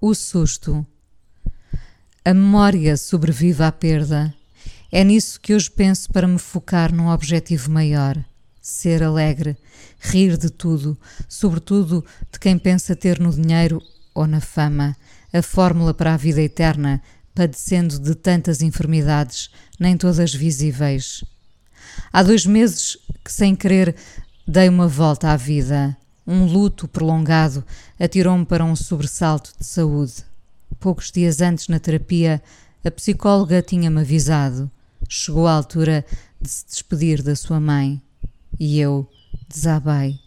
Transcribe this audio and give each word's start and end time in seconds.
O 0.00 0.14
susto. 0.14 0.86
A 2.24 2.32
memória 2.32 2.96
sobrevive 2.96 3.64
à 3.64 3.72
perda. 3.72 4.32
É 4.92 5.02
nisso 5.02 5.40
que 5.40 5.52
hoje 5.52 5.68
penso 5.68 6.08
para 6.12 6.28
me 6.28 6.38
focar 6.38 6.94
num 6.94 7.08
objetivo 7.08 7.68
maior. 7.68 8.16
Ser 8.62 9.02
alegre, 9.02 9.56
rir 9.98 10.36
de 10.36 10.50
tudo, 10.50 10.96
sobretudo 11.28 12.04
de 12.30 12.38
quem 12.38 12.56
pensa 12.56 12.94
ter 12.94 13.18
no 13.18 13.32
dinheiro 13.32 13.82
ou 14.14 14.24
na 14.24 14.40
fama 14.40 14.96
a 15.32 15.42
fórmula 15.42 15.92
para 15.92 16.14
a 16.14 16.16
vida 16.16 16.40
eterna, 16.40 17.02
padecendo 17.34 17.98
de 17.98 18.14
tantas 18.14 18.62
enfermidades, 18.62 19.50
nem 19.80 19.96
todas 19.96 20.32
visíveis. 20.32 21.24
Há 22.12 22.22
dois 22.22 22.46
meses 22.46 22.96
que, 23.24 23.32
sem 23.32 23.56
querer, 23.56 23.96
dei 24.46 24.68
uma 24.68 24.86
volta 24.86 25.32
à 25.32 25.36
vida. 25.36 25.96
Um 26.30 26.44
luto 26.44 26.86
prolongado 26.86 27.64
atirou-me 27.98 28.44
para 28.44 28.62
um 28.62 28.76
sobressalto 28.76 29.54
de 29.58 29.64
saúde. 29.64 30.16
Poucos 30.78 31.10
dias 31.10 31.40
antes, 31.40 31.68
na 31.68 31.80
terapia, 31.80 32.42
a 32.84 32.90
psicóloga 32.90 33.62
tinha-me 33.62 34.02
avisado. 34.02 34.70
Chegou 35.08 35.46
a 35.46 35.54
altura 35.54 36.04
de 36.38 36.50
se 36.50 36.66
despedir 36.66 37.22
da 37.22 37.34
sua 37.34 37.58
mãe. 37.58 37.98
E 38.60 38.78
eu 38.78 39.08
desabei. 39.48 40.20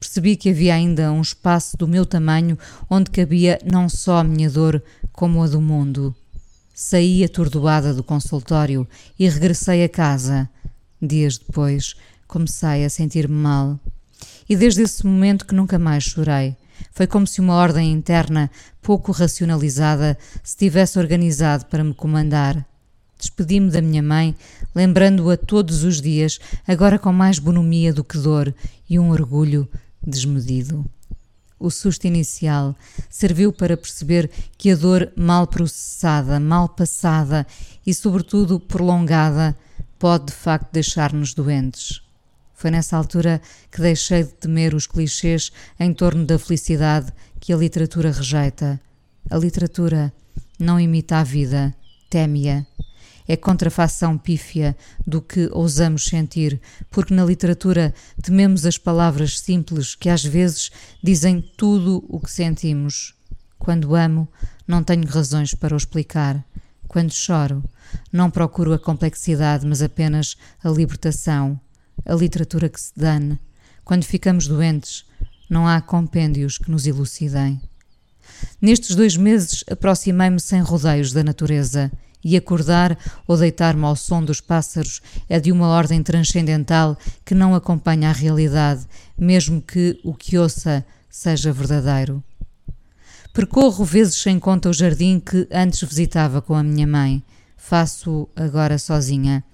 Percebi 0.00 0.34
que 0.34 0.48
havia 0.48 0.76
ainda 0.76 1.12
um 1.12 1.20
espaço 1.20 1.76
do 1.76 1.86
meu 1.86 2.06
tamanho 2.06 2.58
onde 2.88 3.10
cabia 3.10 3.58
não 3.70 3.86
só 3.86 4.20
a 4.20 4.24
minha 4.24 4.48
dor, 4.48 4.82
como 5.12 5.42
a 5.42 5.46
do 5.46 5.60
mundo. 5.60 6.16
Saí 6.74 7.22
atordoada 7.22 7.92
do 7.92 8.02
consultório 8.02 8.88
e 9.18 9.28
regressei 9.28 9.84
a 9.84 9.90
casa. 9.90 10.48
Dias 11.02 11.36
depois, 11.36 11.96
comecei 12.26 12.82
a 12.86 12.88
sentir-me 12.88 13.34
mal 13.34 13.78
e 14.48 14.56
desde 14.56 14.82
esse 14.82 15.04
momento 15.06 15.46
que 15.46 15.54
nunca 15.54 15.78
mais 15.78 16.04
chorei. 16.04 16.56
Foi 16.92 17.06
como 17.06 17.26
se 17.26 17.40
uma 17.40 17.54
ordem 17.54 17.92
interna, 17.92 18.50
pouco 18.82 19.12
racionalizada, 19.12 20.18
se 20.42 20.56
tivesse 20.56 20.98
organizado 20.98 21.66
para 21.66 21.84
me 21.84 21.94
comandar. 21.94 22.64
Despedi-me 23.18 23.70
da 23.70 23.80
minha 23.80 24.02
mãe, 24.02 24.34
lembrando-a 24.74 25.36
todos 25.36 25.82
os 25.82 26.00
dias, 26.00 26.38
agora 26.66 26.98
com 26.98 27.12
mais 27.12 27.38
bonomia 27.38 27.92
do 27.92 28.04
que 28.04 28.18
dor 28.18 28.54
e 28.88 28.98
um 28.98 29.10
orgulho 29.10 29.68
desmedido. 30.06 30.84
O 31.58 31.70
susto 31.70 32.06
inicial 32.06 32.76
serviu 33.08 33.52
para 33.52 33.76
perceber 33.76 34.30
que 34.58 34.70
a 34.70 34.76
dor 34.76 35.10
mal 35.16 35.46
processada, 35.46 36.38
mal 36.38 36.68
passada 36.68 37.46
e, 37.86 37.94
sobretudo, 37.94 38.60
prolongada, 38.60 39.56
pode 39.98 40.26
de 40.26 40.32
facto 40.32 40.70
deixar-nos 40.72 41.32
doentes. 41.32 42.03
Foi 42.54 42.70
nessa 42.70 42.96
altura 42.96 43.42
que 43.70 43.80
deixei 43.80 44.22
de 44.22 44.32
temer 44.34 44.74
os 44.74 44.86
clichês 44.86 45.52
em 45.78 45.92
torno 45.92 46.24
da 46.24 46.38
felicidade 46.38 47.12
que 47.40 47.52
a 47.52 47.56
literatura 47.56 48.10
rejeita. 48.10 48.80
A 49.30 49.36
literatura 49.36 50.12
não 50.58 50.78
imita 50.78 51.18
a 51.18 51.24
vida, 51.24 51.74
teme-a. 52.08 52.64
É 53.26 53.36
contrafação 53.36 54.18
pífia 54.18 54.76
do 55.06 55.20
que 55.20 55.48
ousamos 55.50 56.04
sentir, 56.04 56.60
porque 56.90 57.14
na 57.14 57.24
literatura 57.24 57.94
tememos 58.22 58.66
as 58.66 58.76
palavras 58.76 59.40
simples 59.40 59.94
que 59.94 60.10
às 60.10 60.22
vezes 60.22 60.70
dizem 61.02 61.40
tudo 61.56 62.04
o 62.08 62.20
que 62.20 62.30
sentimos. 62.30 63.14
Quando 63.58 63.94
amo, 63.94 64.28
não 64.68 64.84
tenho 64.84 65.06
razões 65.06 65.54
para 65.54 65.74
o 65.74 65.76
explicar. 65.76 66.44
Quando 66.86 67.12
choro, 67.12 67.64
não 68.12 68.30
procuro 68.30 68.74
a 68.74 68.78
complexidade, 68.78 69.66
mas 69.66 69.80
apenas 69.80 70.36
a 70.62 70.68
libertação, 70.68 71.58
a 72.04 72.14
literatura 72.14 72.68
que 72.68 72.80
se 72.80 72.92
dane. 72.96 73.38
Quando 73.84 74.04
ficamos 74.04 74.46
doentes, 74.46 75.04
não 75.48 75.66
há 75.66 75.80
compêndios 75.80 76.58
que 76.58 76.70
nos 76.70 76.86
elucidem. 76.86 77.60
Nestes 78.60 78.96
dois 78.96 79.16
meses 79.16 79.64
aproximei-me 79.70 80.40
sem 80.40 80.60
rodeios 80.60 81.12
da 81.12 81.22
natureza 81.22 81.92
e 82.24 82.36
acordar 82.36 82.98
ou 83.28 83.36
deitar-me 83.36 83.84
ao 83.84 83.94
som 83.94 84.24
dos 84.24 84.40
pássaros 84.40 85.02
é 85.28 85.38
de 85.38 85.52
uma 85.52 85.68
ordem 85.68 86.02
transcendental 86.02 86.96
que 87.24 87.34
não 87.34 87.54
acompanha 87.54 88.08
a 88.08 88.12
realidade, 88.12 88.86
mesmo 89.16 89.60
que 89.60 90.00
o 90.02 90.14
que 90.14 90.38
ouça 90.38 90.84
seja 91.10 91.52
verdadeiro. 91.52 92.24
Percorro 93.34 93.84
vezes 93.84 94.14
sem 94.14 94.38
conta 94.38 94.70
o 94.70 94.72
jardim 94.72 95.20
que 95.20 95.46
antes 95.50 95.82
visitava 95.82 96.40
com 96.40 96.54
a 96.54 96.62
minha 96.62 96.86
mãe. 96.86 97.22
Faço 97.56 98.28
agora 98.34 98.78
sozinha. 98.78 99.44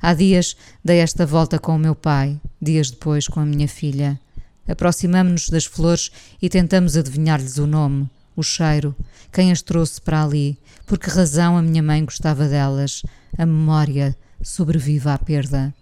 Há 0.00 0.14
dias 0.14 0.56
dei 0.84 0.98
esta 0.98 1.24
volta 1.24 1.58
com 1.58 1.76
o 1.76 1.78
meu 1.78 1.94
pai, 1.94 2.40
dias 2.60 2.90
depois 2.90 3.26
com 3.26 3.40
a 3.40 3.44
minha 3.44 3.68
filha. 3.68 4.20
Aproximamo-nos 4.66 5.48
das 5.48 5.64
flores 5.64 6.10
e 6.40 6.48
tentamos 6.48 6.96
adivinhar-lhes 6.96 7.58
o 7.58 7.66
nome, 7.66 8.08
o 8.36 8.42
cheiro, 8.42 8.94
quem 9.32 9.52
as 9.52 9.62
trouxe 9.62 10.00
para 10.00 10.24
ali, 10.24 10.58
por 10.86 10.98
que 10.98 11.10
razão 11.10 11.56
a 11.56 11.62
minha 11.62 11.82
mãe 11.82 12.04
gostava 12.04 12.48
delas. 12.48 13.02
A 13.36 13.44
memória 13.44 14.16
sobrevive 14.42 15.08
à 15.08 15.18
perda. 15.18 15.74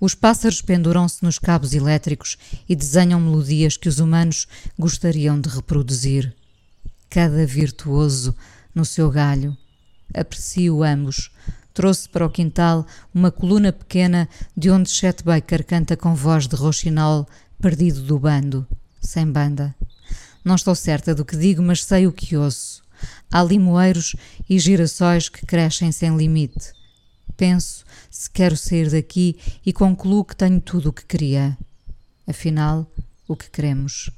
Os 0.00 0.14
pássaros 0.14 0.60
penduram-se 0.60 1.22
nos 1.22 1.38
cabos 1.38 1.72
elétricos 1.72 2.36
e 2.68 2.76
desenham 2.76 3.20
melodias 3.20 3.76
que 3.76 3.88
os 3.88 4.00
humanos 4.00 4.46
gostariam 4.78 5.40
de 5.40 5.48
reproduzir. 5.48 6.34
Cada 7.08 7.46
virtuoso 7.46 8.34
no 8.74 8.84
seu 8.84 9.10
galho. 9.10 9.56
Aprecio 10.12 10.82
ambos, 10.82 11.30
trouxe 11.74 12.08
para 12.08 12.24
o 12.24 12.30
quintal 12.30 12.86
uma 13.12 13.30
coluna 13.30 13.72
pequena 13.72 14.28
de 14.56 14.70
onde 14.70 14.88
Chet 14.88 15.24
Baker 15.24 15.66
canta 15.66 15.96
com 15.96 16.14
voz 16.14 16.46
de 16.46 16.54
roxinol 16.54 17.26
perdido 17.60 18.00
do 18.02 18.18
bando, 18.18 18.66
sem 19.00 19.30
banda. 19.30 19.74
Não 20.44 20.54
estou 20.54 20.74
certa 20.74 21.14
do 21.14 21.24
que 21.24 21.36
digo, 21.36 21.60
mas 21.60 21.84
sei 21.84 22.06
o 22.06 22.12
que 22.12 22.36
ouço. 22.36 22.82
Há 23.30 23.42
limoeiros 23.42 24.14
e 24.48 24.58
girassóis 24.58 25.28
que 25.28 25.44
crescem 25.44 25.90
sem 25.90 26.16
limite. 26.16 26.72
Penso 27.36 27.84
se 28.10 28.30
quero 28.30 28.56
sair 28.56 28.90
daqui 28.90 29.36
e 29.66 29.72
concluo 29.72 30.24
que 30.24 30.36
tenho 30.36 30.60
tudo 30.60 30.90
o 30.90 30.92
que 30.92 31.04
queria. 31.04 31.58
Afinal, 32.26 32.86
o 33.26 33.34
que 33.34 33.50
queremos. 33.50 34.10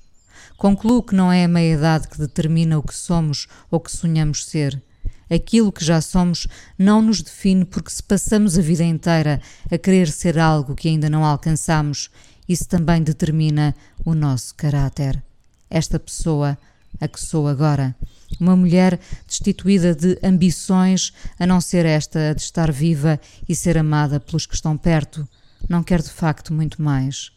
Concluo 0.56 1.02
que 1.02 1.14
não 1.14 1.32
é 1.32 1.44
a 1.44 1.48
meia-idade 1.48 2.08
que 2.08 2.18
determina 2.18 2.78
o 2.78 2.82
que 2.82 2.94
somos 2.94 3.46
ou 3.70 3.80
que 3.80 3.90
sonhamos 3.90 4.44
ser. 4.44 4.82
Aquilo 5.28 5.72
que 5.72 5.84
já 5.84 6.00
somos 6.00 6.46
não 6.78 7.02
nos 7.02 7.20
define 7.20 7.64
porque 7.64 7.90
se 7.90 8.02
passamos 8.02 8.56
a 8.56 8.62
vida 8.62 8.84
inteira 8.84 9.40
a 9.70 9.76
querer 9.76 10.08
ser 10.08 10.38
algo 10.38 10.74
que 10.76 10.88
ainda 10.88 11.10
não 11.10 11.24
alcançamos, 11.24 12.10
isso 12.48 12.68
também 12.68 13.02
determina 13.02 13.74
o 14.04 14.14
nosso 14.14 14.54
caráter. 14.54 15.20
Esta 15.68 15.98
pessoa, 15.98 16.56
a 17.00 17.08
que 17.08 17.20
sou 17.20 17.48
agora, 17.48 17.94
uma 18.40 18.54
mulher 18.54 19.00
destituída 19.26 19.94
de 19.94 20.16
ambições, 20.22 21.12
a 21.38 21.46
não 21.46 21.60
ser 21.60 21.84
esta 21.84 22.34
de 22.34 22.42
estar 22.42 22.70
viva 22.70 23.20
e 23.48 23.54
ser 23.54 23.76
amada 23.76 24.20
pelos 24.20 24.46
que 24.46 24.54
estão 24.54 24.76
perto, 24.76 25.28
não 25.68 25.82
quer 25.82 26.02
de 26.02 26.10
facto 26.10 26.52
muito 26.52 26.80
mais. 26.80 27.32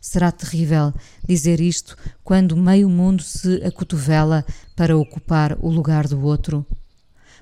Será 0.00 0.32
terrível 0.32 0.94
dizer 1.28 1.60
isto 1.60 1.96
quando 2.24 2.56
meio 2.56 2.88
mundo 2.88 3.22
se 3.22 3.56
acotovela 3.64 4.44
para 4.74 4.96
ocupar 4.96 5.56
o 5.60 5.68
lugar 5.68 6.08
do 6.08 6.20
outro 6.22 6.66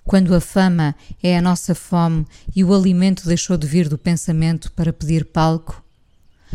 quando 0.05 0.35
a 0.35 0.41
fama 0.41 0.95
é 1.23 1.37
a 1.37 1.43
nossa 1.43 1.75
fome 1.75 2.27
e 2.55 2.63
o 2.63 2.75
alimento 2.75 3.27
deixou 3.27 3.57
de 3.57 3.67
vir 3.67 3.89
do 3.89 3.99
pensamento 3.99 4.71
para 4.73 4.93
pedir 4.93 5.25
palco? 5.25 5.83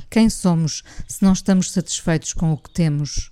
Quem 0.10 0.30
somos 0.30 0.84
se 1.08 1.24
não 1.24 1.34
estamos 1.34 1.72
satisfeitos 1.72 2.32
com 2.34 2.54
o 2.54 2.58
que 2.58 2.70
temos? 2.70 3.32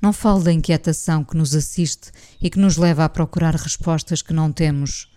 Não 0.00 0.12
falo 0.12 0.42
da 0.42 0.52
inquietação 0.52 1.22
que 1.22 1.36
nos 1.36 1.54
assiste 1.54 2.10
e 2.40 2.50
que 2.50 2.58
nos 2.58 2.76
leva 2.76 3.04
a 3.04 3.08
procurar 3.08 3.54
respostas 3.54 4.22
que 4.22 4.32
não 4.32 4.50
temos. 4.50 5.08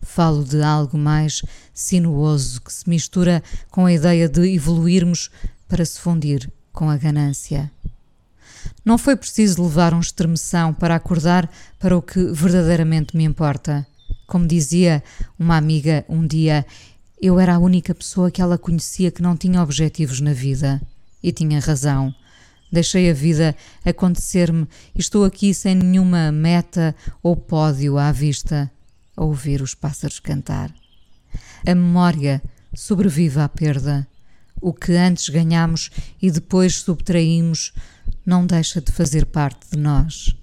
Falo 0.00 0.44
de 0.44 0.62
algo 0.62 0.96
mais 0.96 1.42
sinuoso 1.74 2.62
que 2.62 2.72
se 2.72 2.88
mistura 2.88 3.42
com 3.70 3.84
a 3.84 3.92
ideia 3.92 4.28
de 4.28 4.54
evoluirmos 4.54 5.30
para 5.68 5.84
se 5.84 6.00
fundir 6.00 6.50
com 6.72 6.88
a 6.88 6.96
ganância. 6.96 7.70
Não 8.84 8.96
foi 8.96 9.16
preciso 9.16 9.62
levar 9.62 9.92
um 9.92 10.00
estremeção 10.00 10.72
para 10.72 10.94
acordar 10.94 11.50
para 11.78 11.96
o 11.96 12.02
que 12.02 12.24
verdadeiramente 12.32 13.16
me 13.16 13.24
importa. 13.24 13.86
Como 14.26 14.46
dizia 14.46 15.02
uma 15.38 15.56
amiga 15.56 16.04
um 16.08 16.26
dia, 16.26 16.64
eu 17.20 17.38
era 17.38 17.56
a 17.56 17.58
única 17.58 17.94
pessoa 17.94 18.30
que 18.30 18.40
ela 18.40 18.56
conhecia 18.56 19.10
que 19.10 19.22
não 19.22 19.36
tinha 19.36 19.62
objetivos 19.62 20.20
na 20.20 20.32
vida. 20.32 20.80
E 21.22 21.32
tinha 21.32 21.60
razão. 21.60 22.14
Deixei 22.72 23.10
a 23.10 23.14
vida 23.14 23.54
acontecer-me 23.84 24.66
e 24.94 25.00
estou 25.00 25.24
aqui 25.24 25.52
sem 25.52 25.74
nenhuma 25.74 26.32
meta 26.32 26.94
ou 27.22 27.36
pódio 27.36 27.98
à 27.98 28.10
vista, 28.12 28.70
a 29.16 29.24
ouvir 29.24 29.60
os 29.60 29.74
pássaros 29.74 30.20
cantar. 30.20 30.72
A 31.66 31.74
memória 31.74 32.40
sobrevive 32.74 33.40
à 33.40 33.48
perda. 33.48 34.06
O 34.60 34.72
que 34.72 34.92
antes 34.92 35.28
ganhamos 35.28 35.90
e 36.22 36.30
depois 36.30 36.76
subtraímos 36.76 37.72
não 38.30 38.46
deixa 38.46 38.80
de 38.80 38.92
fazer 38.92 39.26
parte 39.26 39.72
de 39.72 39.76
nós. 39.76 40.36